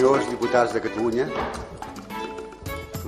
[0.00, 1.26] senyors diputats de Catalunya,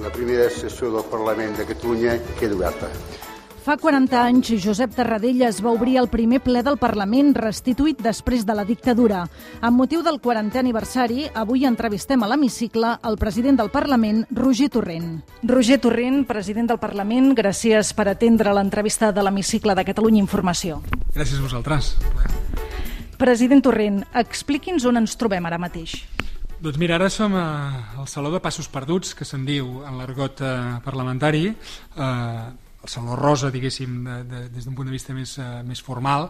[0.02, 2.90] la primera sessió del Parlament de Catalunya queda oberta.
[3.64, 8.58] Fa 40 anys, Josep Tarradellas va obrir el primer ple del Parlament restituït després de
[8.58, 9.22] la dictadura.
[9.62, 15.22] Amb motiu del 40è aniversari, avui entrevistem a l'hemicicle el president del Parlament, Roger Torrent.
[15.48, 20.82] Roger Torrent, president del Parlament, gràcies per atendre l'entrevista de l'hemicicle de Catalunya Informació.
[21.16, 21.94] Gràcies a vosaltres.
[23.16, 26.02] President Torrent, expliqui'ns on ens trobem ara mateix.
[26.62, 30.50] Doncs mira, ara som al Saló de Passos Perduts, que se'n diu en l'argot eh,
[30.84, 32.44] parlamentari, eh,
[32.78, 36.28] el Saló Rosa, diguéssim, de, de, des d'un punt de vista més, eh, més formal,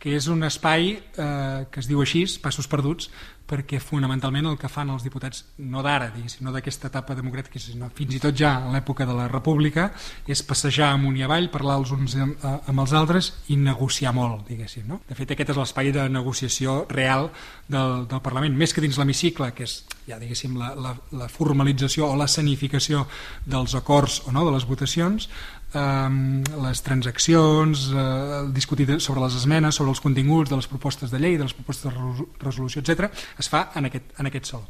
[0.00, 3.10] que és un espai eh, que es diu així, Passos Perduts,
[3.48, 8.16] perquè fonamentalment el que fan els diputats, no d'ara, no d'aquesta etapa democràtica, sinó fins
[8.16, 9.90] i tot ja en l'època de la República,
[10.26, 14.46] és passejar amunt i avall, parlar els uns eh, amb els altres i negociar molt,
[14.48, 14.86] diguéssim.
[14.88, 15.02] No?
[15.08, 17.28] De fet, aquest és l'espai de negociació real
[17.68, 22.08] del, del Parlament, més que dins l'hemicicle, que és ja diguéssim la, la, la formalització
[22.10, 23.04] o la sanificació
[23.44, 25.28] dels acords o no de les votacions,
[25.74, 31.18] eh, les transaccions, eh, discutir sobre les esmenes, sobre els continguts de les propostes de
[31.18, 34.68] llei, de les propostes de resolució, etc es fa en aquest, en aquest saló.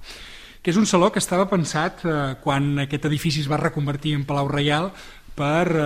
[0.64, 4.24] Que és un saló que estava pensat eh, quan aquest edifici es va reconvertir en
[4.24, 4.90] Palau Reial
[5.34, 5.82] per eh,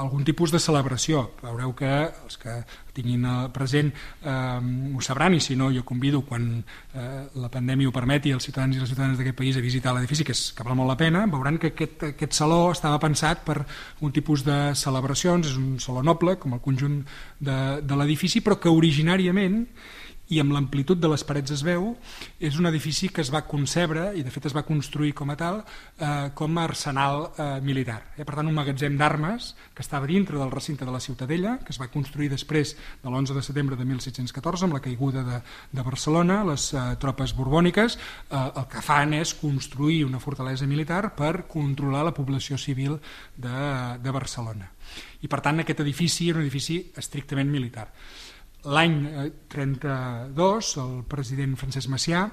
[0.00, 1.26] algun tipus de celebració.
[1.42, 2.54] Veureu que els que
[2.96, 7.94] tinguin present eh, ho sabran i si no jo convido quan eh, la pandèmia ho
[7.94, 10.78] permeti els ciutadans i les ciutadanes d'aquest país a visitar l'edifici que, és, que val
[10.78, 13.60] molt la pena, veuran que aquest, aquest saló estava pensat per
[14.00, 17.02] un tipus de celebracions, és un saló noble com el conjunt
[17.38, 19.64] de, de l'edifici però que originàriament
[20.32, 21.92] i amb l'amplitud de les parets es veu,
[22.42, 25.36] és un edifici que es va concebre i de fet es va construir com a
[25.38, 28.00] tal eh, com a arsenal eh, militar.
[28.16, 28.24] Eh?
[28.24, 31.80] Per tant, un magatzem d'armes que estava dintre del recinte de la Ciutadella, que es
[31.80, 35.40] va construir després de l'11 de setembre de 1714 amb la caiguda de,
[35.72, 37.98] de Barcelona, les eh, tropes borbòniques,
[38.30, 42.98] eh, el que fan és construir una fortalesa militar per controlar la població civil
[43.36, 43.58] de,
[44.02, 44.72] de Barcelona.
[45.22, 47.88] I per tant aquest edifici era un edifici estrictament militar.
[48.66, 48.96] L'any
[49.52, 49.86] 32
[50.76, 52.24] eh, el president Francesc Macià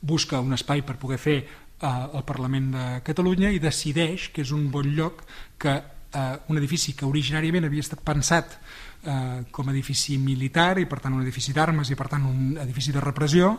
[0.00, 1.46] busca un espai per poder fer eh,
[1.86, 5.22] el Parlament de Catalunya i decideix que és un bon lloc
[5.58, 8.58] que eh, un edifici que originàriament havia estat pensat
[9.04, 12.58] eh, com a edifici militar i per tant un edifici d'armes i per tant un
[12.62, 13.54] edifici de repressió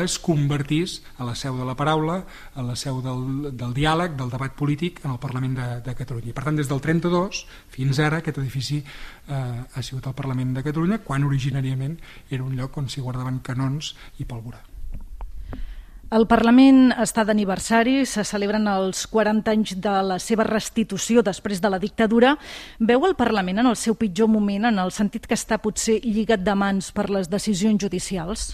[0.00, 2.22] es convertís a la seu de la paraula,
[2.54, 6.32] a la seu del, del diàleg, del debat polític en el Parlament de, de Catalunya.
[6.32, 10.54] I per tant des del 32 fins ara aquest edifici eh, ha sigut el Parlament
[10.56, 11.98] de Catalunya quan originàriament
[12.30, 14.73] era un lloc on s'hi guardaven canons i pólvora.
[16.12, 21.70] El Parlament està d'aniversari, se celebren els 40 anys de la seva restitució després de
[21.72, 22.34] la dictadura.
[22.78, 26.44] Veu el Parlament en el seu pitjor moment, en el sentit que està potser lligat
[26.44, 28.52] de mans per les decisions judicials?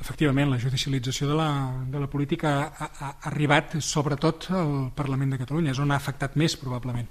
[0.00, 1.50] Efectivament, la judicialització de la,
[1.92, 6.36] de la política ha, ha, arribat sobretot al Parlament de Catalunya, és on ha afectat
[6.40, 7.08] més probablement.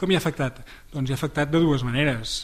[0.00, 0.62] Com hi ha afectat?
[0.92, 2.40] Doncs hi ha afectat de dues maneres.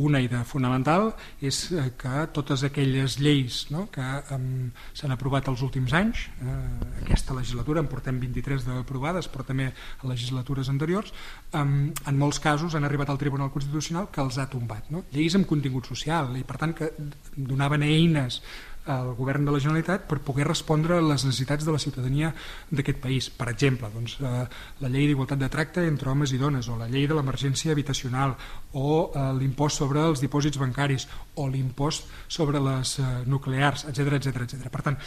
[0.00, 1.10] Una i de fonamental
[1.44, 6.54] és eh, que totes aquelles lleis no, que um, s'han aprovat els últims anys, eh,
[7.02, 11.12] aquesta legislatura en portem 23 d'aprovades, però també a legislatures anteriors,
[11.52, 14.88] um, en molts casos han arribat al Tribunal Constitucional que els ha tombat.
[14.94, 15.04] No?
[15.12, 16.88] Lleis amb contingut social i per tant que
[17.36, 18.40] donaven eines
[18.86, 22.32] al govern de la Generalitat per poder respondre a les necessitats de la ciutadania
[22.70, 23.28] d'aquest país.
[23.30, 24.46] Per exemple, doncs, eh,
[24.80, 28.34] la llei d'igualtat de tracte entre homes i dones o la llei de l'emergència habitacional
[28.72, 31.06] o eh, l'impost sobre els dipòsits bancaris
[31.36, 34.68] o l'impost sobre les eh, nuclears, etc etc etc.
[34.72, 34.98] Per tant,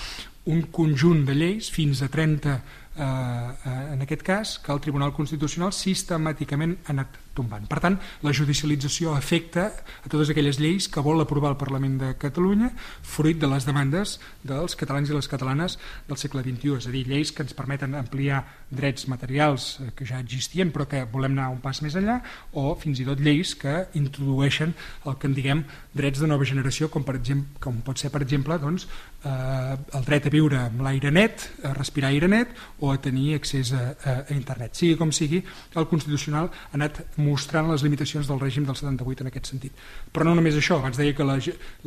[0.45, 2.59] un conjunt de lleis, fins a 30
[2.97, 7.67] eh, eh, en aquest cas, que el Tribunal Constitucional sistemàticament ha anat tombant.
[7.67, 12.13] Per tant, la judicialització afecta a totes aquelles lleis que vol aprovar el Parlament de
[12.19, 12.71] Catalunya
[13.03, 17.03] fruit de les demandes dels catalans i les catalanes del segle XXI, és a dir,
[17.09, 21.51] lleis que ens permeten ampliar drets materials eh, que ja existien però que volem anar
[21.53, 22.21] un pas més enllà
[22.57, 24.73] o fins i tot lleis que introdueixen
[25.05, 28.23] el que en diguem drets de nova generació com, per exemple, com pot ser per
[28.25, 28.87] exemple doncs,
[29.25, 32.55] eh, el dret a viure amb l'aire net, a respirar aire net
[32.91, 34.75] a tenir accés a, a, a internet.
[34.77, 35.41] Sigui com sigui,
[35.75, 39.83] el Constitucional ha anat mostrant les limitacions del règim del 78 en aquest sentit.
[40.11, 41.37] Però no només això, abans deia que la,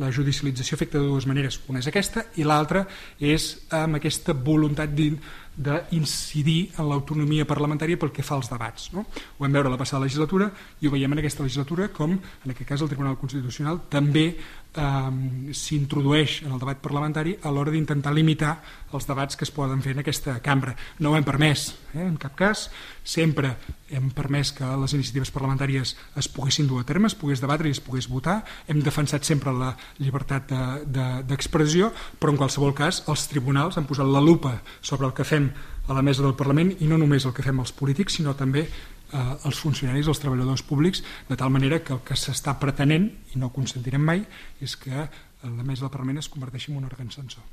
[0.01, 1.61] la judicialització afecta de dues maneres.
[1.69, 2.85] Una és aquesta i l'altra
[3.19, 8.91] és amb aquesta voluntat d'incidir en l'autonomia parlamentària pel que fa als debats.
[8.95, 9.05] No?
[9.05, 10.49] Ho vam veure la passada legislatura
[10.79, 14.31] i ho veiem en aquesta legislatura com, en aquest cas, el Tribunal Constitucional també
[14.75, 18.57] eh, s'introdueix en el debat parlamentari a l'hora d'intentar limitar
[18.93, 20.75] els debats que es poden fer en aquesta cambra.
[20.99, 22.69] No ho hem permès, eh, en cap cas.
[23.03, 23.55] Sempre
[23.89, 27.75] hem permès que les iniciatives parlamentàries es poguessin dur a terme, es pogués debatre i
[27.75, 28.43] es pogués votar.
[28.67, 30.53] Hem defensat sempre la llibertat
[30.85, 35.13] d'expressió, de, de, però en qualsevol cas els tribunals han posat la lupa sobre el
[35.13, 35.49] que fem
[35.89, 38.67] a la mesa del Parlament i no només el que fem els polítics, sinó també
[39.13, 43.41] eh, els funcionaris, els treballadors públics, de tal manera que el que s'està pretenent, i
[43.41, 44.25] no consentirem mai,
[44.61, 45.07] és que
[45.43, 47.43] la mesa del Parlament es converteixi en un òrgan censor.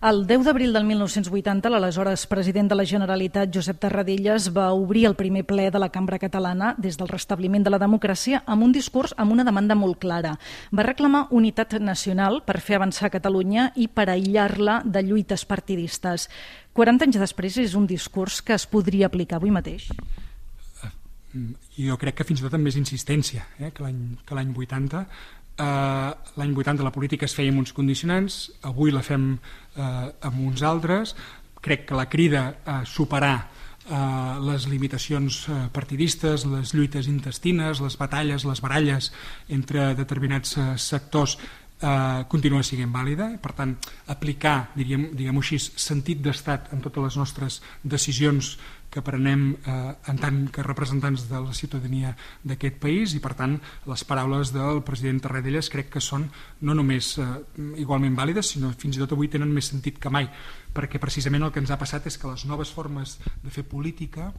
[0.00, 5.14] El 10 d'abril del 1980, l'aleshores president de la Generalitat, Josep Tarradellas, va obrir el
[5.14, 9.12] primer ple de la cambra catalana des del restabliment de la democràcia amb un discurs
[9.18, 10.38] amb una demanda molt clara.
[10.72, 16.30] Va reclamar unitat nacional per fer avançar Catalunya i per aïllar-la de lluites partidistes.
[16.72, 19.90] 40 anys després és un discurs que es podria aplicar avui mateix?
[21.76, 25.04] Jo crec que fins i tot amb més insistència eh, que l'any 80
[25.60, 30.42] eh, l'any 80 la política es feia amb uns condicionants, avui la fem eh, amb
[30.46, 31.14] uns altres,
[31.60, 33.36] crec que la crida a superar
[33.90, 33.96] eh,
[34.48, 39.10] les limitacions eh, partidistes, les lluites intestines, les batalles, les baralles
[39.48, 41.36] entre determinats eh, sectors
[41.80, 43.76] eh, continua sent vàlida, per tant
[44.12, 48.56] aplicar, diríem, diguem així, sentit d'estat en totes les nostres decisions
[48.90, 49.74] que prenem eh,
[50.10, 53.56] en tant que representants de la ciutadania d'aquest país i per tant
[53.86, 56.26] les paraules del president Tarradellas crec que són
[56.66, 57.28] no només eh,
[57.82, 60.28] igualment vàlides sinó fins i tot avui tenen més sentit que mai
[60.74, 64.30] perquè precisament el que ens ha passat és que les noves formes de fer política,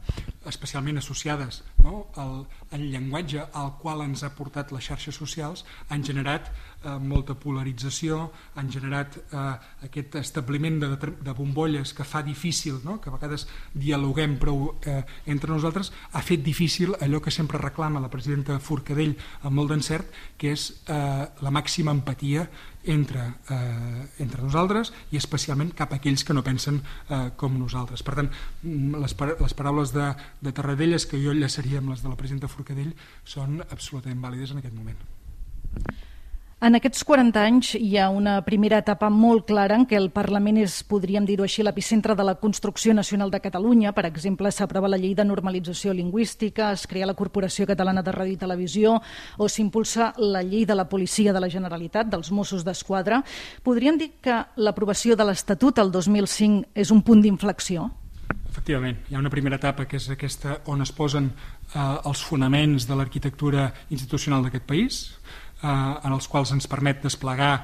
[0.48, 2.42] especialment associades no, al,
[2.72, 8.30] al llenguatge al qual ens ha portat les xarxes socials, han generat eh, molta polarització,
[8.56, 9.42] han generat eh,
[9.88, 15.02] aquest establiment de, de bombolles que fa difícil no, que a vegades dialoguem prou eh,
[15.26, 20.12] entre nosaltres, ha fet difícil allò que sempre reclama la presidenta Forcadell amb molt d'encert,
[20.38, 22.48] que és eh, la màxima empatia
[22.84, 28.02] entre, eh, entre nosaltres i especialment cap a aquells que no pensen eh, com nosaltres.
[28.02, 28.30] Per tant,
[28.62, 32.50] mm, les, les paraules de, de Tarradellas que jo llaçaria amb les de la presidenta
[32.50, 32.94] Forcadell
[33.24, 34.98] són absolutament vàlides en aquest moment.
[36.62, 40.60] En aquests 40 anys hi ha una primera etapa molt clara en què el Parlament
[40.62, 43.90] és, podríem dir-ho així, l'epicentre de la construcció nacional de Catalunya.
[43.96, 48.36] Per exemple, s'aprova la llei de normalització lingüística, es crea la Corporació Catalana de Ràdio
[48.36, 48.94] i Televisió
[49.42, 53.24] o s'impulsa la llei de la Policia de la Generalitat, dels Mossos d'Esquadra.
[53.66, 57.90] Podríem dir que l'aprovació de l'Estatut el 2005 és un punt d'inflexió?
[58.52, 62.86] Efectivament, hi ha una primera etapa que és aquesta on es posen eh, els fonaments
[62.86, 65.08] de l'arquitectura institucional d'aquest país,
[65.62, 67.54] eh, en els quals ens permet desplegar,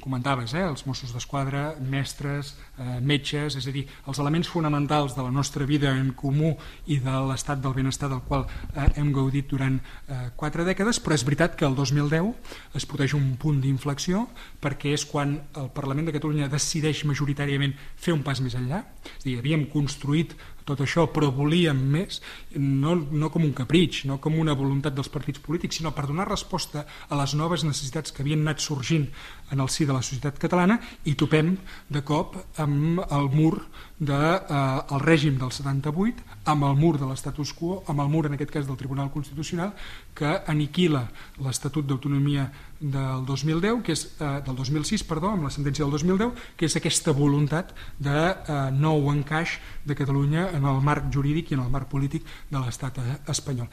[0.00, 5.22] comentaves, eh, els Mossos d'Esquadra, mestres, eh, metges, és a dir, els elements fonamentals de
[5.22, 9.48] la nostra vida en comú i de l'estat del benestar del qual eh, hem gaudit
[9.50, 9.78] durant
[10.08, 12.34] eh, quatre dècades, però és veritat que el 2010
[12.74, 14.26] es produeix un punt d'inflexió
[14.60, 18.84] perquè és quan el Parlament de Catalunya decideix majoritàriament fer un pas més enllà,
[19.18, 20.36] és a dir, havíem construït
[20.68, 22.20] tot això, però volíem més,
[22.60, 26.28] no, no com un capritx, no com una voluntat dels partits polítics, sinó per donar
[26.28, 29.08] resposta a les noves necessitats que havien anat sorgint
[29.50, 30.78] en el si de la societat catalana
[31.08, 31.54] i topem
[31.88, 33.54] de cop amb el mur
[33.98, 38.26] del de, eh, règim del 78, amb el mur de l'estatus quo, amb el mur
[38.26, 39.72] en aquest cas del Tribunal Constitucional
[40.14, 45.84] que aniquila l'Estatut d'Autonomia del 2010, que és eh, del 2006, perdó, amb la sentència
[45.84, 51.10] del 2010, que és aquesta voluntat de eh, nou encaix de Catalunya en el marc
[51.12, 53.68] jurídic i en el marc polític de l'estat espanyol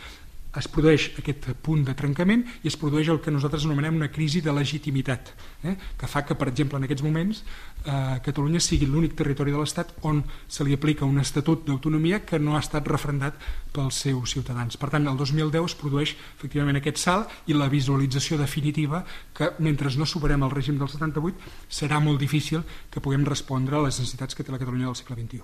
[0.59, 4.41] es produeix aquest punt de trencament i es produeix el que nosaltres anomenem una crisi
[4.41, 5.31] de legitimitat,
[5.63, 5.75] eh?
[5.99, 7.41] que fa que, per exemple, en aquests moments
[7.85, 12.39] eh, Catalunya sigui l'únic territori de l'Estat on se li aplica un estatut d'autonomia que
[12.39, 13.39] no ha estat refrendat
[13.75, 14.79] pels seus ciutadans.
[14.79, 19.03] Per tant, el 2010 es produeix efectivament aquest salt i la visualització definitiva
[19.35, 23.85] que mentre no superem el règim del 78 serà molt difícil que puguem respondre a
[23.85, 25.43] les necessitats que té la Catalunya del segle XXI.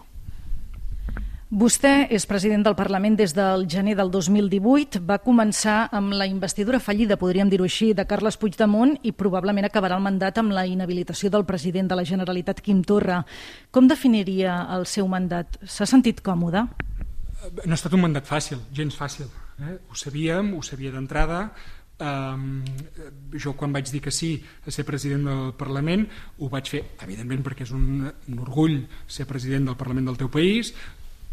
[1.51, 5.01] Vostè és president del Parlament des del gener del 2018.
[5.03, 9.97] Va començar amb la investidura fallida, podríem dir-ho així, de Carles Puigdemont i probablement acabarà
[9.99, 13.17] el mandat amb la inhabilitació del president de la Generalitat, Quim Torra.
[13.69, 15.59] Com definiria el seu mandat?
[15.67, 16.63] S'ha sentit còmode?
[17.65, 19.27] No ha estat un mandat fàcil, gens fàcil.
[19.59, 19.75] Eh?
[19.91, 21.49] Ho sabíem, ho sabia d'entrada,
[22.01, 22.63] Um,
[23.37, 24.31] jo quan vaig dir que sí
[24.65, 26.07] a ser president del Parlament
[26.41, 30.31] ho vaig fer evidentment perquè és un, un orgull ser president del Parlament del teu
[30.33, 30.71] país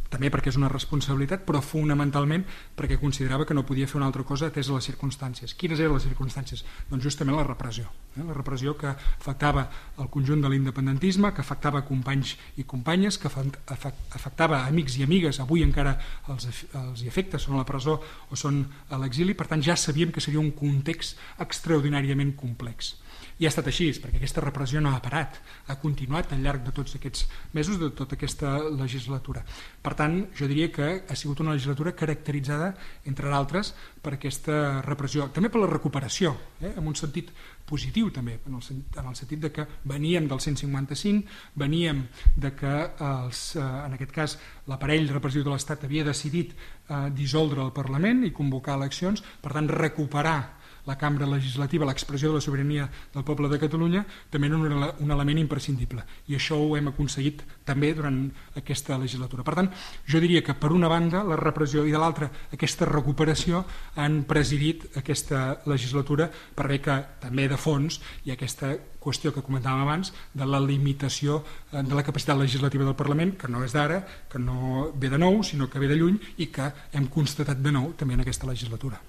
[0.09, 2.45] també perquè és una responsabilitat, però fonamentalment
[2.77, 5.55] perquè considerava que no podia fer una altra cosa atès a les circumstàncies.
[5.59, 6.65] Quines eren les circumstàncies?
[6.89, 7.89] Doncs justament la repressió.
[8.17, 8.25] Eh?
[8.25, 9.67] La repressió que afectava
[9.99, 15.65] el conjunt de l'independentisme, que afectava companys i companyes, que afectava amics i amigues, avui
[15.67, 15.99] encara
[16.29, 17.99] els, els efectes són a la presó
[18.31, 22.97] o són a l'exili, per tant ja sabíem que seria un context extraordinàriament complex.
[23.39, 25.37] I ha estat així, perquè aquesta repressió no ha parat,
[25.71, 29.45] ha continuat al llarg de tots aquests mesos, de tota aquesta legislatura.
[29.83, 32.73] Per tant, jo diria que ha sigut una legislatura caracteritzada,
[33.07, 33.71] entre d'altres,
[34.03, 36.75] per aquesta repressió, també per la recuperació, eh?
[36.75, 37.31] en un sentit
[37.69, 42.75] positiu també, en el, en el sentit de que veníem del 155, veníem de que
[43.07, 48.25] els, eh, en aquest cas l'aparell repressiu de l'Estat havia decidit eh, dissoldre el Parlament
[48.27, 50.58] i convocar eleccions, per tant recuperar
[50.89, 54.73] la cambra legislativa, l'expressió de la sobirania del poble de Catalunya, també era un,
[55.05, 56.05] un element imprescindible.
[56.33, 58.23] I això ho hem aconseguit també durant
[58.57, 59.45] aquesta legislatura.
[59.45, 59.71] Per tant,
[60.09, 63.65] jo diria que per una banda la repressió i de l'altra aquesta recuperació
[64.01, 69.85] han presidit aquesta legislatura per bé que també de fons ha aquesta qüestió que comentàvem
[69.85, 74.03] abans de la limitació eh, de la capacitat legislativa del Parlament, que no és d'ara,
[74.31, 77.75] que no ve de nou, sinó que ve de lluny i que hem constatat de
[77.75, 79.01] nou també en aquesta legislatura.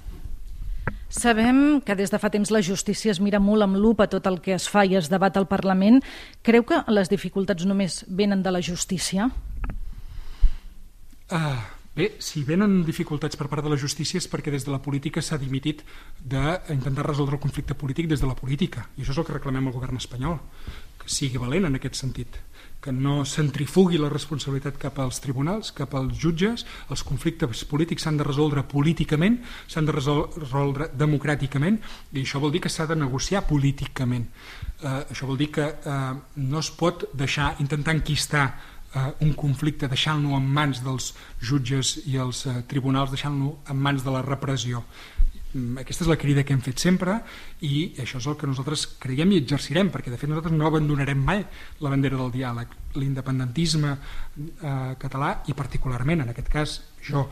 [1.09, 4.37] Sabem que des de fa temps la justícia es mira molt amb lupa tot el
[4.45, 6.03] que es fa i es debat al Parlament.
[6.45, 9.31] Creu que les dificultats només venen de la justícia?
[11.33, 11.57] Uh,
[11.99, 15.21] bé, si venen dificultats per part de la justícia és perquè des de la política
[15.21, 15.83] s'ha dimitit
[16.19, 18.87] d'intentar resoldre el conflicte polític des de la política.
[18.97, 20.39] I això és el que reclamem al govern espanyol,
[20.99, 22.39] que sigui valent en aquest sentit
[22.79, 28.19] que no centrifugui la responsabilitat cap als tribunals, cap als jutges, els conflictes polítics s'han
[28.19, 31.79] de resoldre políticament, s'han de resoldre democràticament,
[32.15, 34.29] i això vol dir que s'ha de negociar políticament.
[34.79, 38.47] Eh, això vol dir que eh, no es pot deixar, intentar enquistar
[38.95, 44.05] eh, un conflicte deixant-lo en mans dels jutges i els eh, tribunals, deixant-lo en mans
[44.05, 44.83] de la repressió.
[45.49, 47.15] Mm, aquesta és la crida que hem fet sempre
[47.65, 51.23] i això és el que nosaltres creiem i exercirem perquè de fet nosaltres no abandonarem
[51.25, 51.41] mai
[51.81, 57.25] la bandera del diàleg l'independentisme eh, català i particularment en aquest cas jo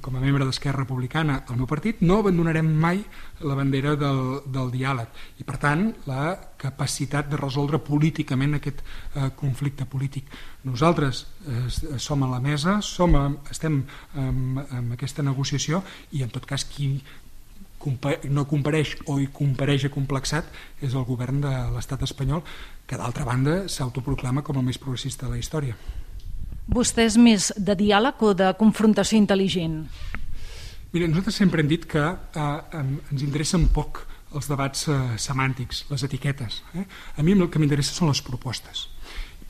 [0.00, 3.02] com a membre d'Esquerra Republicana al meu partit no abandonarem mai
[3.42, 9.30] la bandera del, del diàleg i per tant la capacitat de resoldre políticament aquest eh,
[9.36, 10.30] conflicte polític
[10.64, 13.82] nosaltres eh, som a la mesa som a, estem
[14.14, 15.82] en, en aquesta negociació
[16.12, 16.94] i en tot cas qui
[18.30, 20.46] no compareix o hi compareix complexat
[20.80, 22.44] és el govern de l'estat espanyol
[22.86, 25.74] que d'altra banda s'autoproclama com el més progressista de la història.
[26.70, 29.82] Vostè és més de diàleg o de confrontació intel·ligent?
[30.92, 34.04] Mira, nosaltres sempre hem dit que eh, ens interessen poc
[34.36, 36.62] els debats eh, semàntics, les etiquetes.
[36.76, 36.84] Eh?
[37.16, 38.86] A mi el que m'interessa són les propostes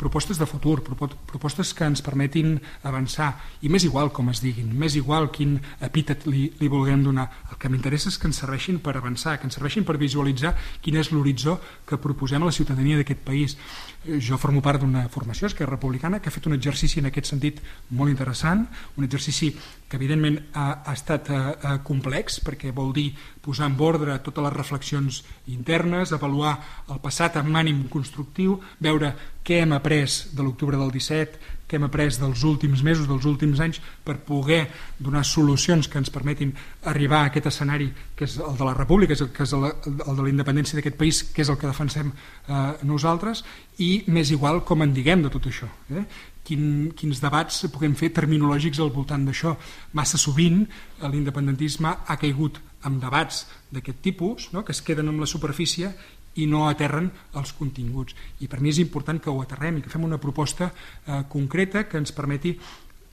[0.03, 4.97] propostes de futur, propostes que ens permetin avançar, i més igual com es diguin, més
[4.99, 7.29] igual quin epítet li, li vulguem donar.
[7.53, 10.99] El que m'interessa és que ens serveixin per avançar, que ens serveixin per visualitzar quin
[10.99, 13.57] és l'horitzó que proposem a la ciutadania d'aquest país.
[14.03, 17.61] Jo formo part d'una formació, Esquerra Republicana, que ha fet un exercici en aquest sentit
[17.95, 18.65] molt interessant,
[18.99, 23.13] un exercici que evidentment ha, ha estat eh, eh, complex, perquè vol dir
[23.45, 25.21] posar en ordre totes les reflexions
[25.55, 26.57] internes, avaluar
[26.91, 29.15] el passat amb ànim constructiu, veure
[29.47, 33.61] què hem après de l'octubre del 17, què hem après dels últims mesos, dels últims
[33.65, 34.67] anys, per poder
[35.01, 36.53] donar solucions que ens permetin
[36.93, 40.27] arribar a aquest escenari que és el de la república, que és el, el de
[40.27, 43.41] la independència d'aquest país, que és el que defensem eh, nosaltres,
[43.81, 45.71] i més igual com en diguem de tot això.
[45.97, 46.05] Eh?
[46.45, 49.55] Quin, quins debats puguem fer terminològics al voltant d'això.
[49.97, 50.67] Massa sovint
[51.03, 54.67] l'independentisme ha caigut amb debats d'aquest tipus, no?
[54.67, 55.95] que es queden amb la superfície
[56.37, 58.17] i no aterren els continguts.
[58.41, 61.85] I per mi és important que ho aterrem i que fem una proposta eh, concreta
[61.89, 62.57] que ens permeti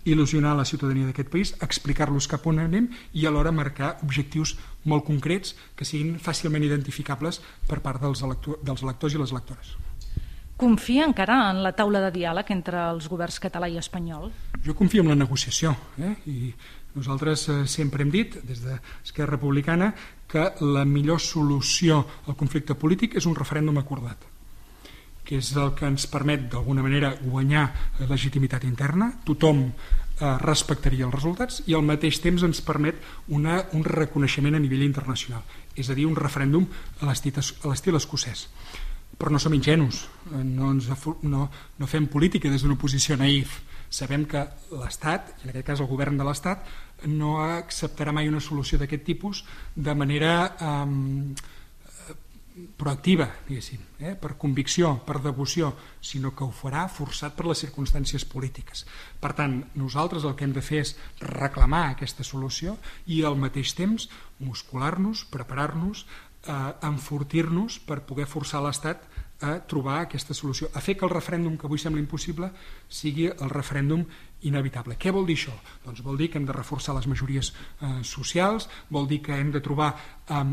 [0.07, 5.55] il·lusionar la ciutadania d'aquest país, explicar-los cap on anem i alhora marcar objectius molt concrets
[5.75, 9.75] que siguin fàcilment identificables per part dels, electors, dels electors i les electores.
[10.59, 14.27] Confia encara en la taula de diàleg entre els governs català i espanyol?
[14.65, 15.71] Jo confio en la negociació
[16.03, 16.15] eh?
[16.27, 16.51] i
[16.99, 19.93] nosaltres eh, sempre hem dit, des d'Esquerra Republicana,
[20.29, 24.27] que la millor solució al conflicte polític és un referèndum acordat
[25.29, 27.67] que és el que ens permet d'alguna manera guanyar
[28.09, 32.97] legitimitat interna, tothom eh, respectaria els resultats i al mateix temps ens permet
[33.37, 35.43] una, un reconeixement a nivell internacional,
[35.77, 36.65] és a dir, un referèndum
[37.01, 38.47] a l'estil escocès.
[39.21, 40.89] Però no som ingenus, eh, no, ens,
[41.21, 41.45] no,
[41.77, 44.47] no fem política des d'una posició naïf, sabem que
[44.81, 46.65] l'Estat, en aquest cas el govern de l'Estat,
[47.07, 49.43] no acceptarà mai una solució d'aquest tipus
[49.75, 51.55] de manera eh,
[52.77, 54.15] proactiva, diguéssim, eh?
[54.19, 58.85] per convicció, per devoció, sinó que ho farà forçat per les circumstàncies polítiques.
[59.21, 62.77] Per tant, nosaltres el que hem de fer és reclamar aquesta solució
[63.07, 64.09] i al mateix temps
[64.43, 66.05] muscular-nos, preparar-nos,
[66.47, 69.08] eh, enfortir-nos per poder forçar l'Estat
[69.41, 72.51] a trobar aquesta solució, a fer que el referèndum que avui sembla impossible
[72.91, 74.03] sigui el referèndum
[74.49, 74.97] inevitable.
[74.99, 75.55] Què vol dir això?
[75.85, 79.51] Doncs vol dir que hem de reforçar les majories eh, socials, vol dir que hem
[79.55, 80.43] de trobar eh,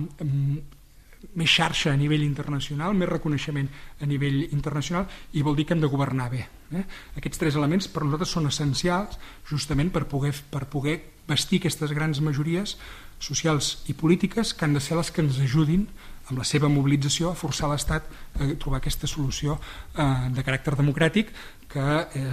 [1.35, 3.69] més xarxa a nivell internacional, més reconeixement
[4.00, 6.45] a nivell internacional i vol dir que hem de governar bé.
[6.71, 6.85] Eh?
[7.19, 9.19] Aquests tres elements per nosaltres són essencials
[9.50, 12.76] justament per poder, per poder vestir aquestes grans majories
[13.19, 15.87] socials i polítiques que han de ser les que ens ajudin
[16.26, 18.09] amb la seva mobilització a forçar l'Estat
[18.40, 21.30] a trobar aquesta solució eh, de caràcter democràtic
[21.71, 21.87] que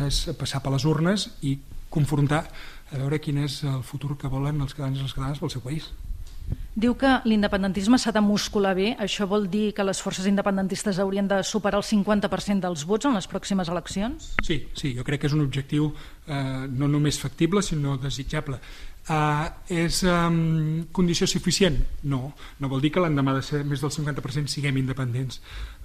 [0.07, 1.57] és passar per les urnes i
[1.93, 2.45] confrontar
[2.93, 5.61] a veure quin és el futur que volen els catalans i les catalanes pel seu
[5.65, 5.91] país.
[6.73, 8.95] Diu que l'independentisme s'ha de muscular bé.
[9.01, 13.13] Això vol dir que les forces independentistes haurien de superar el 50% dels vots en
[13.13, 14.31] les pròximes eleccions?
[14.41, 18.57] Sí, sí jo crec que és un objectiu eh, no només factible, sinó desitjable.
[19.03, 21.75] Uh, és um, condició suficient?
[22.07, 22.29] No,
[22.63, 25.41] no vol dir que l'endemà de ser més del 50% siguem independents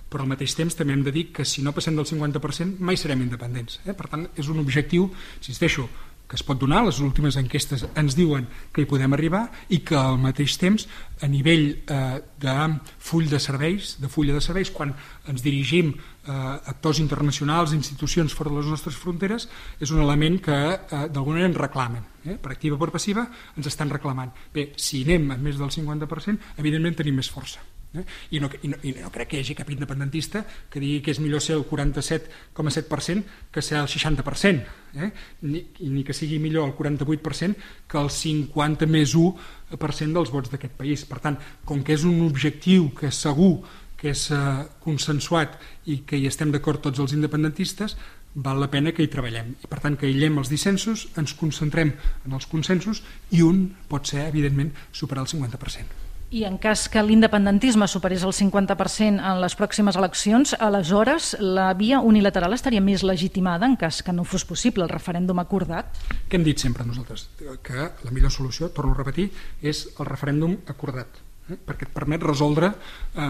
[0.08, 2.96] però al mateix temps també hem de dir que si no passem del 50% mai
[2.96, 3.80] serem independents.
[3.84, 3.94] Eh?
[3.96, 5.84] Per tant, és un objectiu, insisteixo,
[6.28, 9.96] que es pot donar, les últimes enquestes ens diuen que hi podem arribar i que
[9.96, 10.84] al mateix temps
[11.24, 12.56] a nivell eh, de
[13.00, 14.92] full de serveis, de fulla de serveis, quan
[15.26, 19.48] ens dirigim eh, a actors internacionals, institucions fora de les nostres fronteres,
[19.80, 22.06] és un element que eh, d'alguna manera ens reclamen.
[22.28, 22.36] Eh?
[22.36, 23.24] Per activa o per passiva
[23.56, 24.36] ens estan reclamant.
[24.54, 27.64] Bé, si anem a més del 50%, evidentment tenim més força.
[27.94, 28.04] Eh?
[28.36, 31.14] I, no, i, no, I no crec que hi hagi cap independentista que digui que
[31.14, 33.22] és millor ser el 47,7%
[33.54, 35.10] que ser el 60%, eh?
[35.48, 37.56] ni, ni que sigui millor el 48%
[37.88, 41.04] que el 50 més 1% dels vots d'aquest país.
[41.08, 43.62] Per tant, com que és un objectiu que segur,
[43.98, 44.40] que és eh,
[44.84, 45.56] consensuat
[45.90, 47.96] i que hi estem d'acord tots els independentistes,
[48.34, 49.54] val la pena que hi treballem.
[49.64, 51.94] I per tant, que aïllem els dissensos, ens concentrem
[52.28, 53.02] en els consensos
[53.34, 56.07] i un pot ser, evidentment, superar el 50%.
[56.28, 62.02] I en cas que l'independentisme superés el 50% en les pròximes eleccions, aleshores la via
[62.04, 65.96] unilateral estaria més legitimada en cas que no fos possible el referèndum acordat?
[66.28, 67.30] Què hem dit sempre nosaltres?
[67.64, 69.30] Que la millor solució, torno a repetir,
[69.64, 71.16] és el referèndum acordat
[71.48, 71.56] eh?
[71.56, 73.26] perquè et permet resoldre eh,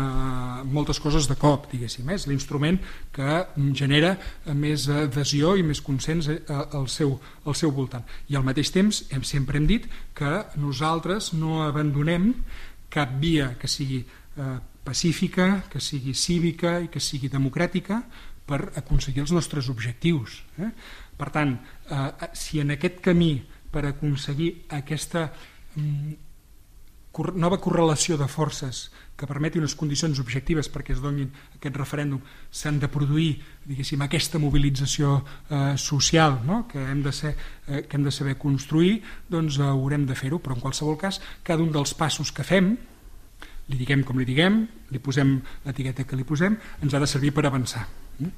[0.67, 2.11] moltes coses de cop, diguéssim.
[2.11, 2.81] És l'instrument
[3.15, 3.45] que
[3.79, 4.17] genera
[4.59, 7.15] més adhesió i més consens eh, al, seu,
[7.47, 8.03] al seu voltant.
[8.27, 9.87] I al mateix temps hem, sempre hem dit
[10.19, 12.33] que nosaltres no abandonem
[12.91, 18.01] cap via que sigui eh, pacífica, que sigui cívica i que sigui democràtica
[18.49, 20.43] per aconseguir els nostres objectius.
[20.59, 20.71] Eh?
[21.19, 21.59] Per tant,
[21.91, 23.35] eh, si en aquest camí
[23.73, 25.29] per aconseguir aquesta
[25.77, 26.13] mm,
[27.37, 32.79] nova correlació de forces que permeti unes condicions objectives perquè es donin aquest referèndum s'han
[32.79, 33.33] de produir
[33.67, 35.19] diguéssim, aquesta mobilització
[35.51, 36.63] eh, social no?
[36.71, 37.35] que, hem de ser,
[37.67, 41.21] eh, que hem de saber construir doncs eh, haurem de fer-ho però en qualsevol cas
[41.43, 42.77] cada un dels passos que fem
[43.69, 45.35] li diguem com li diguem, li posem
[45.67, 47.85] l'etiqueta que li posem, ens ha de servir per avançar.
[48.19, 48.31] Mm?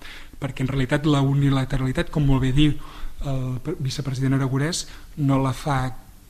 [0.42, 2.74] Perquè en realitat la unilateralitat, com molt bé diu
[3.30, 4.86] el vicepresident Aragonès,
[5.22, 5.84] no la fa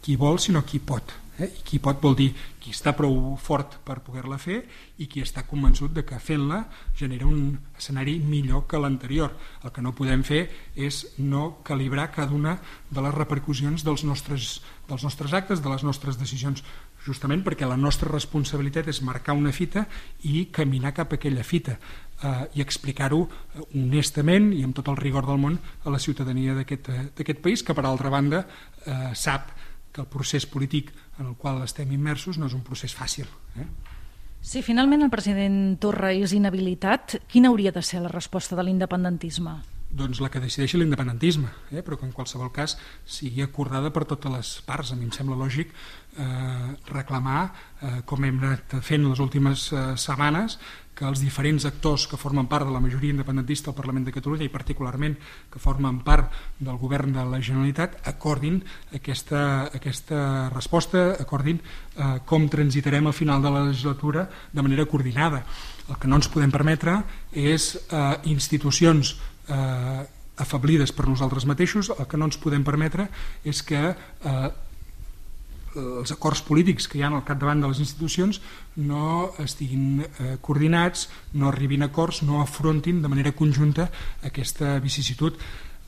[0.04, 1.16] qui vol, sinó qui pot.
[1.40, 1.48] Eh?
[1.48, 4.60] I qui pot vol dir qui està prou fort per poder-la fer
[5.00, 6.66] i qui està convençut de que fent-la
[6.98, 9.32] genera un escenari millor que l'anterior.
[9.64, 10.42] El que no podem fer
[10.76, 12.58] és no calibrar cada una
[12.90, 16.64] de les repercussions dels nostres, dels nostres actes, de les nostres decisions
[17.04, 19.86] justament perquè la nostra responsabilitat és marcar una fita
[20.28, 25.00] i caminar cap a aquella fita eh, i explicar-ho eh, honestament i amb tot el
[25.00, 28.44] rigor del món a la ciutadania d'aquest eh, país que per altra banda
[28.84, 29.54] eh, sap
[29.90, 33.28] que el procés polític en el qual estem immersos no és un procés fàcil.
[33.60, 33.66] Eh?
[34.40, 39.58] Si finalment el president Torra és inhabilitat, quina hauria de ser la resposta de l'independentisme?
[39.90, 41.82] Doncs la que decideixi l'independentisme, eh?
[41.82, 44.92] però que en qualsevol cas sigui acordada per totes les parts.
[44.92, 47.40] A mi em sembla lògic eh, reclamar,
[47.80, 50.58] eh, com hem anat fent les últimes eh, setmanes,
[51.00, 54.44] que els diferents actors que formen part de la majoria independentista al Parlament de Catalunya
[54.44, 55.14] i particularment
[55.48, 58.58] que formen part del govern de la Generalitat acordin
[58.98, 65.40] aquesta, aquesta resposta, acordin eh, com transitarem al final de la legislatura de manera coordinada.
[65.88, 67.00] El que no ens podem permetre
[67.32, 69.16] és eh, institucions
[69.50, 70.00] eh,
[70.40, 73.08] afablides per nosaltres mateixos, el que no ens podem permetre
[73.44, 74.50] és que eh,
[75.78, 78.40] els acords polítics que hi ha al capdavant de les institucions
[78.76, 83.90] no estiguin eh, coordinats, no arribin a acords, no afrontin de manera conjunta
[84.26, 85.38] aquesta vicisitud.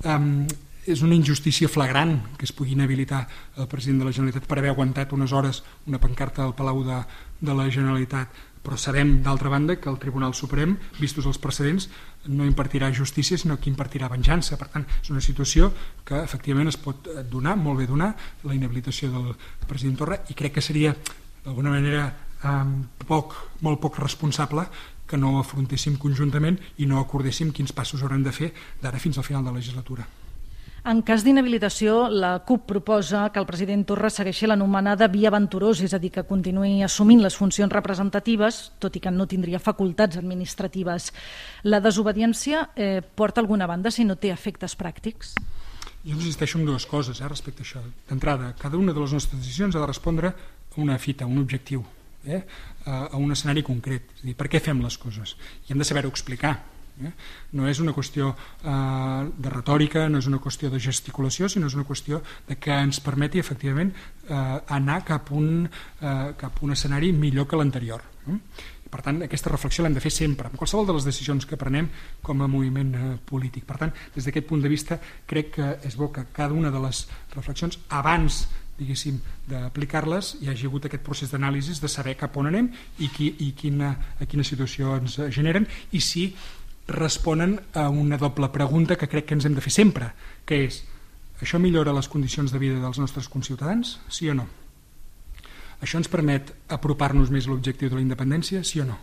[0.05, 0.47] Um,
[0.83, 4.73] és una injustícia flagrant que es pugui inhabilitar el president de la Generalitat per haver
[4.73, 6.97] aguantat unes hores una pancarta al Palau de,
[7.39, 11.89] de la Generalitat però sabem d'altra banda que el Tribunal Suprem, vistos els precedents,
[12.31, 14.57] no impartirà justícia sinó que impartirà venjança.
[14.59, 15.73] Per tant, és una situació
[16.07, 18.13] que efectivament es pot donar, molt bé donar,
[18.47, 19.35] la inhabilitació del
[19.67, 20.95] president Torra i crec que seria
[21.43, 22.65] d'alguna manera eh,
[23.07, 23.35] poc,
[23.67, 24.69] molt poc responsable
[25.07, 29.27] que no afrontéssim conjuntament i no acordéssim quins passos haurem de fer d'ara fins al
[29.27, 30.07] final de la legislatura.
[30.83, 35.93] En cas d'inhabilitació, la CUP proposa que el president Torra segueixi l'anomenada via venturós, és
[35.95, 41.13] a dir, que continuï assumint les funcions representatives, tot i que no tindria facultats administratives.
[41.63, 45.37] La desobediència eh, porta alguna banda si no té efectes pràctics?
[46.03, 47.87] Jo insisteixo en dues coses eh, respecte a això.
[48.11, 51.39] D'entrada, cada una de les nostres decisions ha de respondre a una fita, a un
[51.39, 51.87] objectiu
[52.27, 52.43] eh,
[52.87, 54.11] a un escenari concret.
[54.19, 55.37] És a dir, per què fem les coses?
[55.69, 56.57] I hem de saber-ho explicar.
[57.01, 57.13] Eh?
[57.57, 61.79] No és una qüestió eh, de retòrica, no és una qüestió de gesticulació, sinó és
[61.79, 64.37] una qüestió de que ens permeti efectivament eh,
[64.77, 68.05] anar cap un, eh, cap un escenari millor que l'anterior.
[68.29, 68.39] Eh?
[68.93, 71.89] Per tant, aquesta reflexió l'hem de fer sempre, amb qualsevol de les decisions que prenem
[72.21, 73.65] com a moviment eh, polític.
[73.65, 76.83] Per tant, des d'aquest punt de vista, crec que és bo que cada una de
[76.83, 78.45] les reflexions, abans
[78.83, 83.29] diguéssim, d'aplicar-les hi hagi hagut aquest procés d'anàlisi de saber cap on anem i, qui,
[83.45, 86.31] i quina, a quina situació ens generen i si
[86.89, 90.13] responen a una doble pregunta que crec que ens hem de fer sempre,
[90.45, 90.83] que és
[91.43, 94.49] això millora les condicions de vida dels nostres conciutadans, sí o no?
[95.83, 98.99] Això ens permet apropar-nos més a l'objectiu de la independència, sí o no?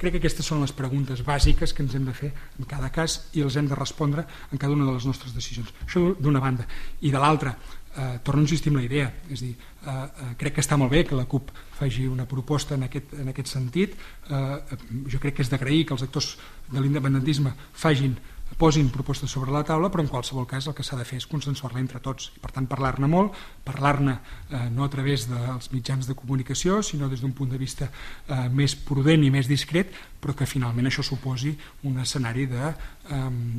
[0.00, 3.18] Crec que aquestes són les preguntes bàsiques que ens hem de fer en cada cas
[3.36, 5.72] i els hem de respondre en cada una de les nostres decisions.
[5.84, 6.66] Això d'una banda.
[7.02, 7.54] I de l'altra,
[7.96, 10.92] eh, torno a insistir en la idea, és dir, eh, eh, crec que està molt
[10.92, 13.96] bé que la CUP faci una proposta en aquest, en aquest sentit,
[14.30, 14.78] eh,
[15.08, 16.36] jo crec que és d'agrair que els actors
[16.70, 18.16] de l'independentisme fagin
[18.58, 21.26] posin propostes sobre la taula, però en qualsevol cas el que s'ha de fer és
[21.30, 22.30] consensuar-la entre tots.
[22.36, 27.08] I, per tant, parlar-ne molt, parlar-ne eh, no a través dels mitjans de comunicació, sinó
[27.08, 31.02] des d'un punt de vista eh, més prudent i més discret, però que finalment això
[31.02, 32.46] suposi un escenari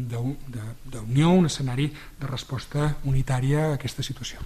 [0.08, 4.40] d'unió, un escenari de resposta unitària a aquesta situació.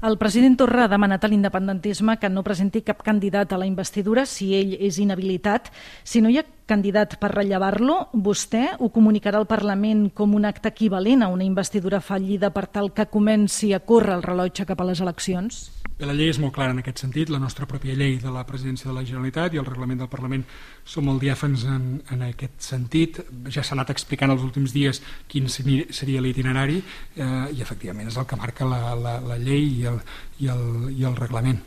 [0.00, 4.24] El president Torra ha demanat a l'independentisme que no presenti cap candidat a la investidura
[4.24, 5.68] si ell és inhabilitat.
[6.08, 10.70] Si no hi ha candidat per rellevar-lo, vostè ho comunicarà al Parlament com un acte
[10.70, 14.86] equivalent a una investidura fallida per tal que comenci a córrer el rellotge cap a
[14.86, 15.60] les eleccions?
[16.00, 18.46] Bé, la llei és molt clara en aquest sentit, la nostra pròpia llei de la
[18.48, 20.46] presidència de la Generalitat i el reglament del Parlament
[20.88, 23.20] som molt diàfans en, en aquest sentit.
[23.52, 28.28] Ja s'ha anat explicant els últims dies quin seria l'itinerari eh, i efectivament és el
[28.30, 30.00] que marca la, la, la llei i el,
[30.40, 31.60] i el, i el reglament.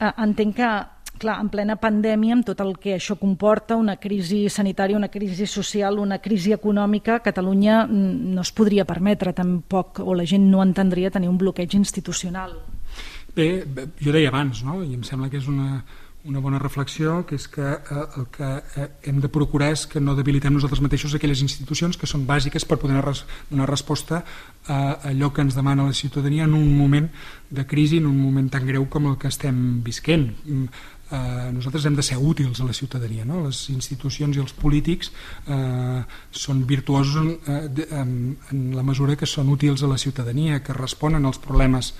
[0.00, 0.68] Eh, entenc que
[1.20, 5.46] clar, en plena pandèmia, amb tot el que això comporta, una crisi sanitària, una crisi
[5.46, 11.12] social, una crisi econòmica, Catalunya no es podria permetre tampoc, o la gent no entendria
[11.12, 12.56] tenir un bloqueig institucional.
[13.36, 13.50] Bé,
[14.02, 14.80] jo deia abans, no?
[14.82, 15.84] i em sembla que és una,
[16.24, 20.02] una bona reflexió, que és que eh, el que eh, hem de procurar és que
[20.02, 24.22] no debilitem nosaltres mateixos aquelles institucions que són bàsiques per poder donar resposta
[24.66, 27.08] a allò que ens demana la ciutadania en un moment
[27.48, 30.28] de crisi, en un moment tan greu com el que estem visquent
[31.10, 33.24] eh, nosaltres hem de ser útils a la ciutadania.
[33.24, 33.42] No?
[33.46, 35.10] Les institucions i els polítics
[35.46, 38.16] eh, són virtuosos en, eh, en,
[38.52, 41.92] en la mesura que són útils a la ciutadania, que responen als problemes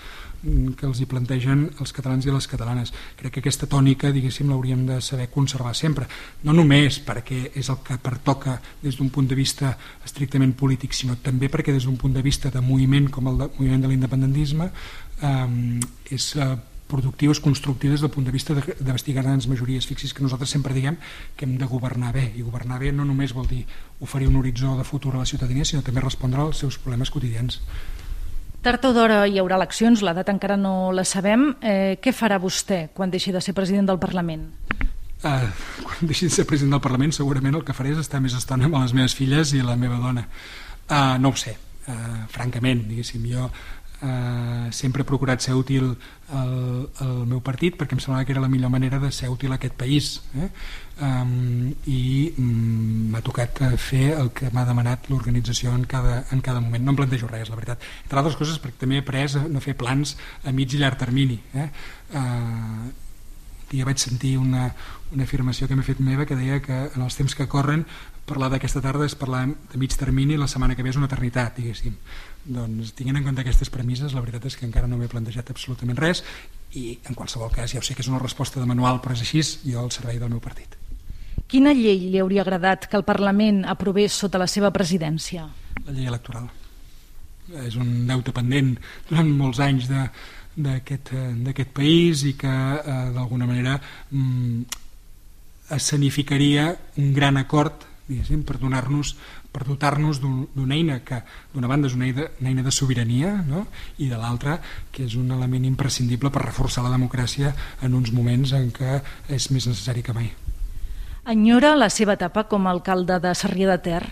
[0.42, 2.94] mm, que els hi plantegen els catalans i les catalanes.
[3.18, 6.06] Crec que aquesta tònica, diguéssim, l'hauríem de saber conservar sempre.
[6.46, 9.74] No només perquè és el que pertoca des d'un punt de vista
[10.06, 13.52] estrictament polític, sinó també perquè des d'un punt de vista de moviment com el de,
[13.58, 14.70] moviment de l'independentisme
[15.22, 15.80] eh,
[16.14, 16.56] és eh,
[16.90, 19.86] productives, constructives des del punt de vista d'investigar grans majories.
[19.86, 20.98] Fixis que nosaltres sempre diguem
[21.36, 23.62] que hem de governar bé, i governar bé no només vol dir
[24.00, 27.60] oferir un horitzó de futur a la ciutadania, sinó també respondre als seus problemes quotidians.
[28.60, 31.54] Tard o d'hora hi haurà eleccions, la data encara no la sabem.
[31.64, 34.50] Eh, què farà vostè quan deixi de ser president del Parlament?
[35.20, 35.48] Uh,
[35.84, 38.68] quan deixi de ser president del Parlament segurament el que faré és estar més estona
[38.68, 40.26] amb les meves filles i la meva dona.
[40.88, 41.52] Uh, no ho sé,
[41.88, 43.50] uh, francament, diguéssim, jo
[44.02, 45.92] eh, sempre he procurat ser útil
[46.32, 46.54] al,
[47.04, 49.58] al meu partit perquè em semblava que era la millor manera de ser útil a
[49.58, 50.48] aquest país eh?
[51.02, 56.40] um, i um, m'ha tocat eh, fer el que m'ha demanat l'organització en, cada, en
[56.40, 59.36] cada moment no em plantejo res, la veritat entre altres coses perquè també he après
[59.36, 61.70] a no fer plans a mig i llarg termini eh?
[62.14, 62.90] Uh,
[63.70, 64.72] dia vaig sentir una,
[65.14, 67.84] una afirmació que m'he fet meva que deia que en els temps que corren
[68.30, 71.58] parlar d'aquesta tarda és parlar de mig termini la setmana que ve és una eternitat
[71.58, 71.96] diguéssim
[72.44, 75.98] doncs tinguent en compte aquestes premisses la veritat és que encara no m'he plantejat absolutament
[75.98, 76.24] res
[76.78, 79.26] i en qualsevol cas ja ho sé que és una resposta de manual però és
[79.26, 80.78] així jo al servei del meu partit
[81.50, 85.48] Quina llei li hauria agradat que el Parlament aprovés sota la seva presidència?
[85.82, 86.48] La la llei electoral.
[87.66, 88.76] És un deute pendent
[89.08, 94.62] durant molts anys d'aquest país i que eh, d'alguna manera mm,
[95.74, 96.70] escenificaria
[97.02, 97.89] un gran acord
[98.46, 99.14] per donar-nos
[99.50, 101.22] per dotar-nos d'una eina que
[101.54, 103.66] d'una banda és una eina, una eina de sobirania no?
[103.98, 104.60] i de l'altra
[104.92, 109.50] que és un element imprescindible per reforçar la democràcia en uns moments en què és
[109.50, 110.30] més necessari que mai.
[111.30, 114.02] Enyora la seva etapa com a alcalde de Sarrià de Ter?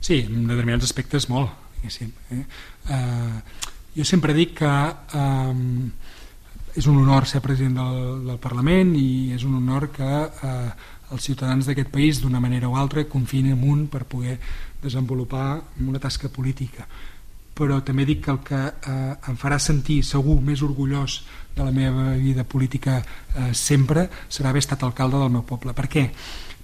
[0.00, 1.50] Sí, en determinats aspectes molt.
[1.84, 2.44] Eh?
[2.90, 3.40] Uh,
[3.96, 5.54] jo sempre dic que uh,
[6.76, 11.22] és un honor ser president del, del Parlament i és un honor que uh, els
[11.22, 14.38] ciutadans d'aquest país d'una manera o altra confien en un per poder
[14.82, 16.86] desenvolupar una tasca política
[17.60, 21.20] però també dic que el que eh, em farà sentir segur més orgullós
[21.56, 25.74] de la meva vida política eh, sempre serà haver estat alcalde del meu poble.
[25.76, 26.06] Per què?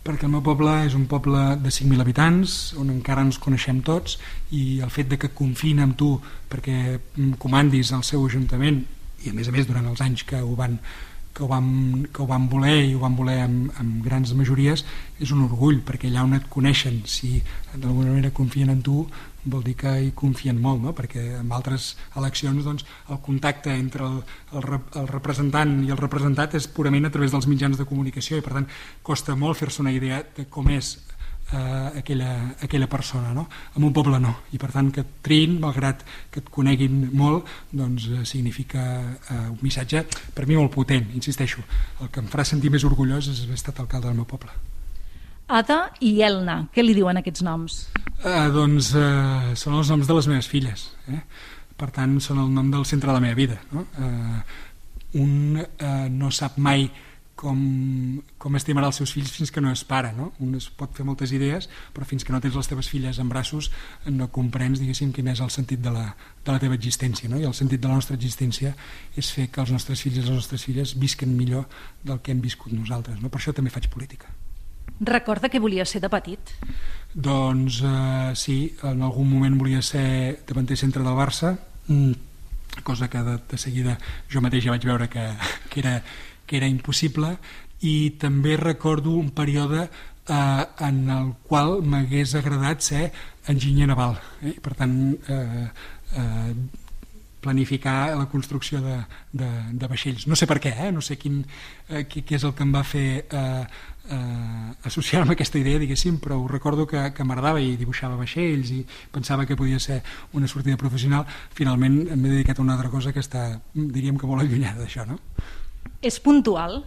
[0.07, 4.17] Perquè el meu poble és un poble de 5.000 habitants on encara ens coneixem tots
[4.55, 6.15] i el fet de que confin en tu
[6.49, 7.01] perquè
[7.43, 8.85] comandis el seu ajuntament
[9.27, 10.79] i a més a més durant els anys que ho van
[11.37, 11.69] que ho vam,
[12.09, 14.85] que ho vam voler i ho vam voler amb, amb grans majories
[15.21, 17.37] és un orgull perquè allà on et coneixen si
[17.75, 19.05] d'alguna manera confien en tu
[19.47, 20.95] vol dir que hi confien molt no?
[20.97, 24.23] perquè en altres eleccions doncs, el contacte entre el,
[24.59, 28.47] el, el representant i el representat és purament a través dels mitjans de comunicació i
[28.47, 28.71] per tant
[29.07, 30.97] costa molt fer-se una idea de com és
[31.53, 33.49] eh, aquella, aquella persona no?
[33.77, 37.49] en un poble no, i per tant que et triïn malgrat que et coneguin molt
[37.73, 40.05] doncs eh, significa eh, un missatge
[40.35, 41.63] per mi molt potent, insisteixo
[42.01, 44.55] el que em farà sentir més orgullós és haver estat alcalde del meu poble
[45.47, 47.83] Ada i Elna, què li diuen aquests noms?
[48.19, 51.23] Eh, doncs eh, són els noms de les meves filles eh?
[51.77, 53.87] per tant són el nom del centre de la meva vida no?
[54.01, 54.63] eh,
[55.21, 56.89] un eh, no sap mai
[57.37, 57.59] com,
[58.41, 60.31] com estimarà els seus fills fins que no és pare no?
[60.43, 63.29] un es pot fer moltes idees però fins que no tens les teves filles en
[63.29, 63.69] braços
[64.09, 67.39] no comprens diguéssim quin és el sentit de la, de la teva existència no?
[67.39, 68.73] i el sentit de la nostra existència
[69.15, 71.69] és fer que els nostres fills i les nostres filles visquen millor
[72.03, 73.29] del que hem viscut nosaltres no?
[73.29, 74.33] per això també faig política
[74.97, 76.55] Recorda que volia ser de petit?
[77.13, 81.53] Doncs eh, sí, en algun moment volia ser davanter centre del Barça
[81.85, 82.15] mm,
[82.83, 83.99] cosa que de, de seguida
[84.33, 85.27] jo mateix ja vaig veure que,
[85.71, 85.99] que era
[86.47, 87.37] que era impossible
[87.83, 93.05] i també recordo un període eh, en el qual m'hagués agradat ser
[93.53, 94.57] enginyer naval eh?
[94.63, 94.97] per tant
[95.29, 95.69] eh,
[96.17, 96.55] eh,
[97.47, 98.97] planificar la construcció de,
[99.33, 100.93] de, de vaixells no sé per què, eh?
[100.93, 101.45] no sé quin,
[101.89, 103.67] eh, què, què és el que em va fer eh,
[104.11, 108.73] eh, associar-me a aquesta idea diguéssim, però ho recordo que, que m'agradava i dibuixava vaixells
[108.75, 108.81] i
[109.15, 110.01] pensava que podia ser
[110.33, 114.43] una sortida professional finalment m'he dedicat a una altra cosa que està diríem que molt
[114.43, 115.21] allunyada d'això no?
[116.03, 116.83] És puntual?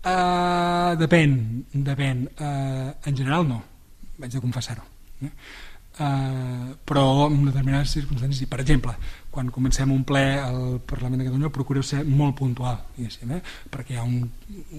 [0.00, 1.34] Uh, depèn,
[1.72, 2.24] depèn.
[2.40, 3.60] Uh, en general no,
[4.20, 4.86] vaig de confessar-ho.
[5.20, 5.32] Eh?
[6.00, 8.94] Uh, però en determinades circumstàncies, per exemple,
[9.30, 13.40] quan comencem un ple al Parlament de Catalunya procureu ser molt puntual, eh?
[13.68, 14.22] perquè hi ha un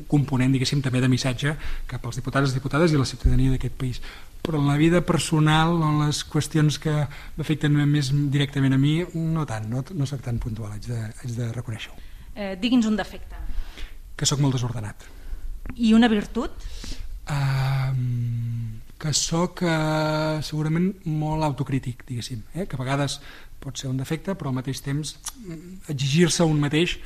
[0.10, 1.54] component, diguéssim, també de missatge
[1.88, 4.02] cap als diputats, diputades i la ciutadania d'aquest país.
[4.42, 6.96] Però en la vida personal, en les qüestions que
[7.38, 11.38] m'afecten més directament a mi, no tant, no, no soc tan puntual, haig de, haig
[11.38, 12.02] de reconèixer-ho.
[12.34, 13.38] Eh, digui'ns un defecte
[14.18, 15.06] que sóc molt desordenat.
[15.76, 16.52] I una virtut?
[17.32, 17.94] Uh,
[19.02, 22.68] que sóc uh, segurament molt autocrític, diguéssim, eh?
[22.68, 23.20] que a vegades
[23.62, 25.16] pot ser un defecte, però al mateix temps
[25.90, 26.98] exigir-se un mateix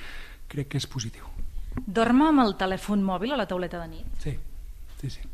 [0.52, 1.28] crec que és positiu.
[1.76, 4.22] Dorma amb el telèfon mòbil a la tauleta de nit?
[4.24, 4.36] Sí,
[5.02, 5.26] sí, sí.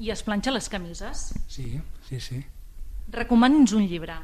[0.00, 1.26] I es planxa les camises?
[1.52, 1.74] Sí,
[2.08, 2.40] sí, sí.
[3.12, 4.16] Recomani'ns un llibre.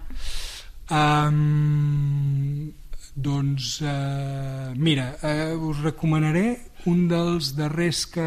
[0.88, 2.70] Um,
[3.12, 6.46] doncs, uh, mira, uh, us recomanaré
[6.86, 8.26] un dels darrers que,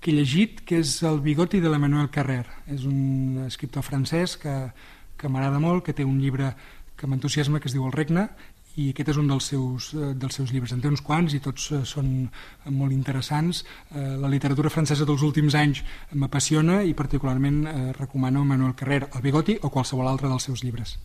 [0.00, 2.44] que he llegit, que és El bigoti de l'Emmanuel Carrer.
[2.66, 4.54] És un escriptor francès que,
[5.18, 6.54] que m'agrada molt, que té un llibre
[6.98, 8.28] que m'entusiasma que es diu El regne
[8.78, 10.72] i aquest és un dels seus, eh, dels seus llibres.
[10.72, 12.28] En té uns quants i tots eh, són
[12.70, 13.64] molt interessants.
[13.90, 15.82] Eh, la literatura francesa dels últims anys
[16.14, 17.64] m'apassiona i particularment
[17.98, 20.96] recomano Manuel Carrer, El bigoti o qualsevol altre dels seus llibres.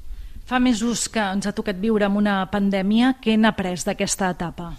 [0.46, 3.16] Fa mesos que ens ha tocat viure amb una pandèmia.
[3.24, 4.74] Què n'ha après d'aquesta etapa?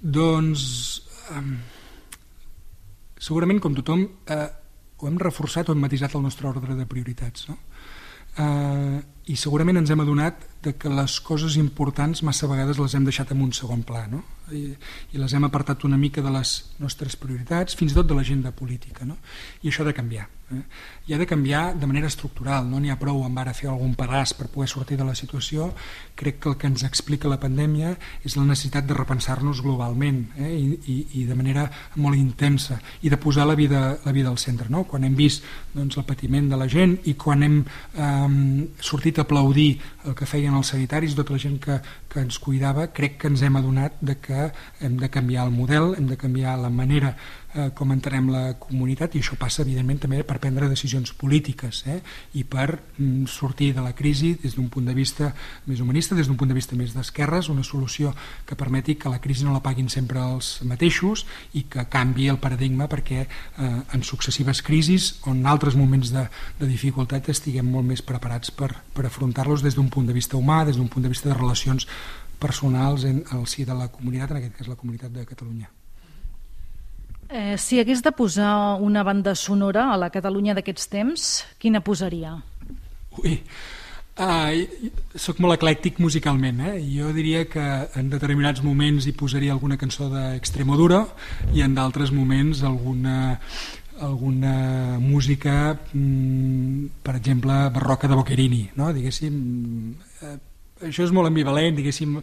[0.00, 1.44] Doncs eh,
[3.18, 4.48] segurament com tothom eh,
[4.98, 7.58] ho hem reforçat o hem matisat el nostre ordre de prioritats no?
[8.38, 8.98] eh,
[9.32, 13.32] i segurament ens hem adonat de que les coses importants massa vegades les hem deixat
[13.34, 14.22] en un segon pla no?
[14.50, 14.74] I,
[15.14, 16.50] i les hem apartat una mica de les
[16.82, 19.20] nostres prioritats fins i tot de l'agenda política no?
[19.62, 20.64] i això ha de canviar eh?
[21.06, 23.94] i ha de canviar de manera estructural no n'hi ha prou amb ara fer algun
[23.94, 25.70] pedaç per poder sortir de la situació
[26.18, 27.94] crec que el que ens explica la pandèmia
[28.26, 30.50] és la necessitat de repensar-nos globalment eh?
[30.50, 31.68] I, i, i de manera
[32.02, 34.82] molt intensa i de posar la vida, la vida al centre no?
[34.90, 39.18] quan hem vist doncs, el patiment de la gent i quan hem eh, sortit sentit
[39.18, 41.78] aplaudir el que feien els sanitaris, tota la gent que,
[42.08, 44.31] que ens cuidava, crec que ens hem adonat de que
[44.80, 47.14] hem de canviar el model, hem de canviar la manera
[47.54, 51.98] eh, com entenem la comunitat i això passa evidentment també per prendre decisions polítiques eh,
[52.38, 55.32] i per mm, sortir de la crisi des d'un punt de vista
[55.66, 58.14] més humanista, des d'un punt de vista més d'esquerres, una solució
[58.46, 61.26] que permeti que la crisi no la paguin sempre els mateixos
[61.58, 63.28] i que canvi el paradigma perquè eh,
[63.60, 66.26] en successives crisis o en altres moments de,
[66.60, 70.62] de dificultat estiguem molt més preparats per, per afrontar-los des d'un punt de vista humà,
[70.64, 71.88] des d'un punt de vista de relacions
[72.42, 75.70] personals en el si de la comunitat, en aquest cas la comunitat de Catalunya.
[77.32, 81.28] Eh, si hagués de posar una banda sonora a la Catalunya d'aquests temps,
[81.62, 82.34] quina posaria?
[83.22, 83.38] Ui,
[84.20, 84.58] uh,
[85.16, 86.74] soc molt eclèctic musicalment, eh?
[86.84, 87.64] jo diria que
[87.96, 91.06] en determinats moments hi posaria alguna cançó d'Extremoduro
[91.56, 93.40] i en d'altres moments alguna
[94.02, 98.88] alguna música mm, per exemple barroca de Boccherini no?
[98.92, 100.38] diguéssim eh,
[100.88, 102.18] això és molt ambivalent diguéssim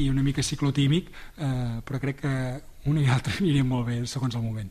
[0.00, 2.34] i una mica ciclotímic eh, però crec que
[2.90, 4.70] una i altra aniria molt bé segons el moment.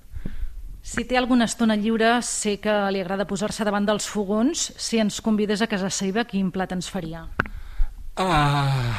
[0.83, 4.65] Si té alguna estona lliure, sé que li agrada posar-se davant dels fogons.
[4.75, 7.21] Si ens convidés a casa seva, quin plat ens faria?
[8.19, 8.91] Uh,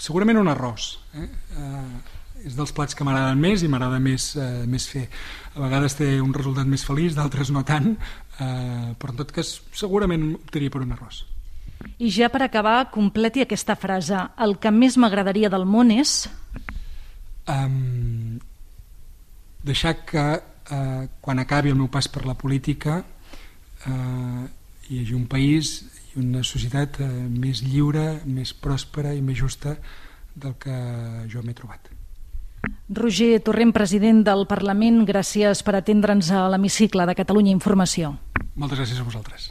[0.00, 0.94] segurament un arròs.
[1.20, 1.26] Eh?
[1.60, 5.04] Uh, és dels plats que m'agraden més i m'agrada més, uh, més fer.
[5.52, 9.58] A vegades té un resultat més feliç, d'altres no tant, uh, però en tot cas
[9.76, 11.26] segurament optaria per un arròs.
[12.00, 14.18] I ja per acabar, completi aquesta frase.
[14.40, 16.28] El que més m'agradaria del món és
[17.50, 18.38] um,
[19.64, 24.44] deixar que uh, quan acabi el meu pas per la política uh,
[24.88, 25.80] hi hagi un país
[26.14, 29.76] i una societat uh, més lliure, més pròspera i més justa
[30.34, 30.76] del que
[31.30, 31.90] jo m'he trobat.
[32.92, 38.16] Roger Torrent, president del Parlament, gràcies per atendre'ns a l'hemicicle de Catalunya Informació.
[38.60, 39.50] Moltes gràcies a vosaltres.